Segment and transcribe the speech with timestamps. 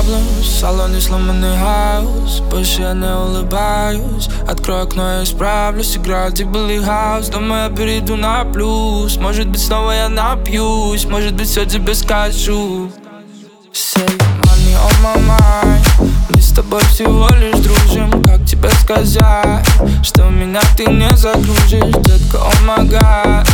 [0.00, 4.28] Problem, в салоне сломанный хаус Больше я не улыбаюсь.
[4.48, 5.94] Открой окно, я исправлюсь.
[5.94, 7.28] Играю где был и хаус.
[7.28, 9.18] Думаю, я перейду на плюс.
[9.18, 11.04] Может быть, снова я напьюсь.
[11.04, 12.90] Может быть, все тебе скажу.
[13.74, 14.08] Say
[14.42, 16.10] money on my mind.
[16.30, 18.24] Мы с тобой всего лишь дружим.
[18.24, 19.66] Как тебе сказать
[20.02, 23.44] Что меня ты не загружишь Детка, о oh my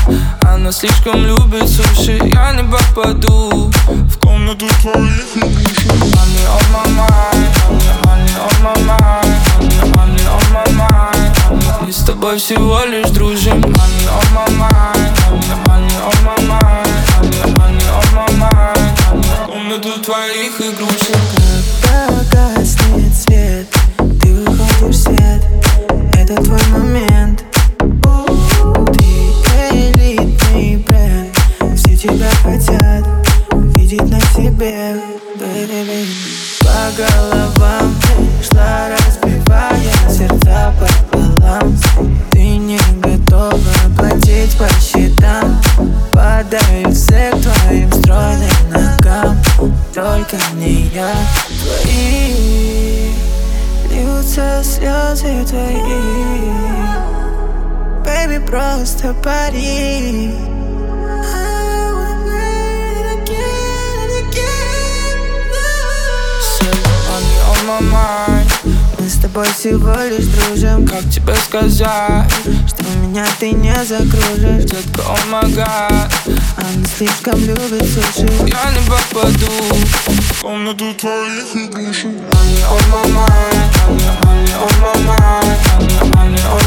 [0.66, 7.95] Она слишком любит суши Я не попаду В комнату твоих Money on my mind Money,
[8.02, 13.61] money on my mind Money, money on my mind Мы с тобой всего лишь дружим
[13.61, 20.00] Money on my mind Money, money on my mind Money, money on my mind Комнату
[20.03, 21.16] твоих игрушек
[36.61, 37.97] По головам
[38.42, 41.75] шла разбивая Сердца пополам
[42.33, 43.59] Ты не готова
[43.97, 45.59] платить по счетам.
[46.12, 49.39] В секс твоим стройным ногам.
[49.94, 51.12] Только не я
[51.62, 53.12] Твои
[53.91, 56.53] Льются слезы твои.
[58.05, 60.56] Baby, просто пари
[67.80, 68.46] mind
[68.98, 72.30] Мы с тобой всего лишь дружим Как тебе сказать
[72.66, 76.10] Что меня ты не закружишь Детка, о oh my god
[76.56, 79.53] Она слишком любит суши Я не попаду
[80.32, 86.42] В комнату твоих игрушек Money on my mind Money, money on my mind Money, money
[86.53, 86.66] on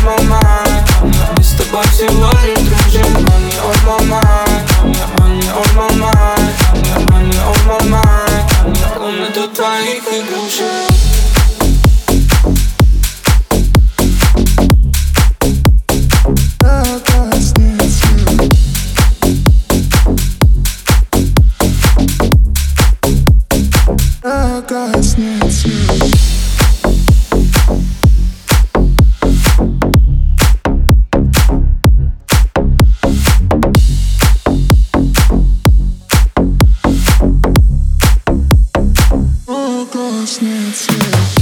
[40.09, 41.38] last night's sleep.